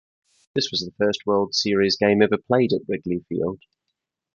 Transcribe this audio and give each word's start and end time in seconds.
This 0.55 0.69
was 0.71 0.79
the 0.79 0.91
first 0.97 1.27
World 1.27 1.53
Series 1.53 1.95
game 1.95 2.23
ever 2.23 2.39
played 2.47 2.73
at 2.73 2.81
Wrigley 2.87 3.23
Field. 3.29 3.59